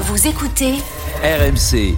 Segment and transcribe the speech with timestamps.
[0.00, 0.74] Vous écoutez
[1.24, 1.96] RMC.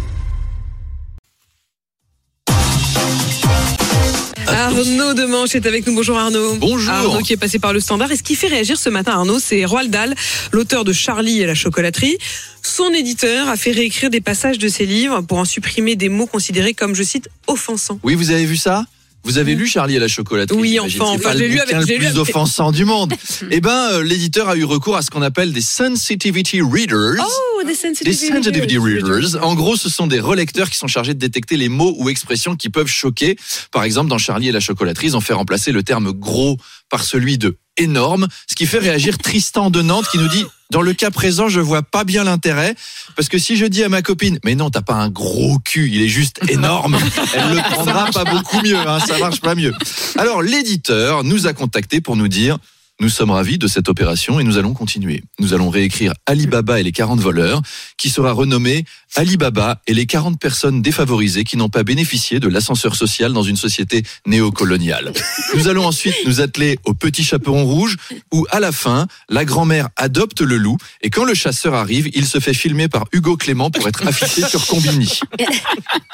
[4.46, 5.94] Arnaud Demanche est avec nous.
[5.94, 6.54] Bonjour Arnaud.
[6.54, 6.90] Bonjour.
[6.90, 8.10] Arnaud qui est passé par le standard.
[8.10, 10.14] Et ce qui fait réagir ce matin Arnaud, c'est Roald Dahl,
[10.50, 12.16] l'auteur de Charlie et la chocolaterie.
[12.62, 16.26] Son éditeur a fait réécrire des passages de ses livres pour en supprimer des mots
[16.26, 18.00] considérés comme, je cite, offensants.
[18.02, 18.86] Oui, vous avez vu ça?
[19.24, 21.84] Vous avez lu Charlie et la chocolaterie Oui, enfin, pas j'ai le lu avec- le
[21.84, 23.12] lu plus avec- offensant du monde.
[23.50, 27.14] eh ben, euh, l'éditeur a eu recours à ce qu'on appelle des sensitivity readers.
[27.18, 29.42] Oh, des Des sensitivity readers.
[29.44, 32.56] En gros, ce sont des relecteurs qui sont chargés de détecter les mots ou expressions
[32.56, 33.36] qui peuvent choquer.
[33.72, 36.56] Par exemple, dans Charlie et la chocolaterie, ils ont fait remplacer le terme gros
[36.88, 40.82] par celui de énorme, ce qui fait réagir Tristan de Nantes qui nous dit dans
[40.82, 42.74] le cas présent, je vois pas bien l'intérêt
[43.16, 45.90] parce que si je dis à ma copine mais non, t'as pas un gros cul,
[45.92, 46.96] il est juste énorme,
[47.34, 49.74] elle le prendra pas beaucoup mieux, hein, ça marche pas mieux.
[50.16, 52.58] Alors l'éditeur nous a contacté pour nous dire
[53.00, 55.22] nous sommes ravis de cette opération et nous allons continuer.
[55.38, 57.62] Nous allons réécrire Alibaba et les 40 voleurs,
[57.96, 58.84] qui sera renommé
[59.16, 63.56] Alibaba et les 40 personnes défavorisées qui n'ont pas bénéficié de l'ascenseur social dans une
[63.56, 65.12] société néocoloniale.
[65.54, 67.96] Nous allons ensuite nous atteler au petit chaperon rouge,
[68.32, 72.26] où à la fin, la grand-mère adopte le loup et quand le chasseur arrive, il
[72.26, 75.20] se fait filmer par Hugo Clément pour être affiché sur Combini.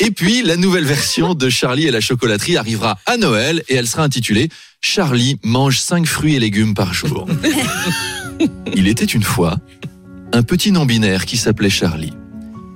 [0.01, 3.89] Et puis, la nouvelle version de Charlie et la chocolaterie arrivera à Noël et elle
[3.89, 4.51] sera intitulée
[4.89, 7.27] Charlie mange 5 fruits et légumes par jour.
[8.77, 9.57] Il était une fois
[10.33, 12.13] un petit non-binaire qui s'appelait Charlie.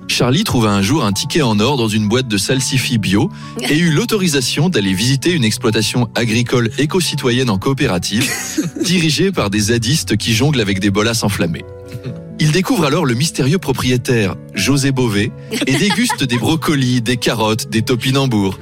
[0.08, 3.30] Charlie trouva un jour un ticket en or dans une boîte de salsifis bio
[3.62, 8.28] et eut l'autorisation d'aller visiter une exploitation agricole éco-citoyenne en coopérative
[8.84, 11.64] dirigée par des zadistes qui jonglent avec des bolasses enflammées.
[12.40, 15.30] Il découvre alors le mystérieux propriétaire, José Bové,
[15.66, 18.58] et déguste des brocolis, des carottes, des topinambours.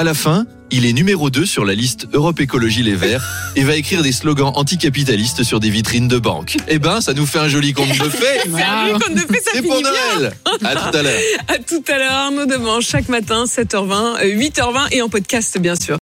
[0.00, 3.22] À la fin, il est numéro 2 sur la liste Europe Écologie Les Verts
[3.54, 6.56] et va écrire des slogans anticapitalistes sur des vitrines de banques.
[6.68, 8.40] Eh ben, ça nous fait un joli conte de fées.
[9.52, 9.78] C'est pour.
[9.82, 10.32] Noël.
[10.64, 11.20] À tout à l'heure.
[11.48, 15.76] À tout à l'heure, Arnaud Demanche, chaque matin, 7h20, euh, 8h20 et en podcast, bien
[15.76, 15.98] sûr.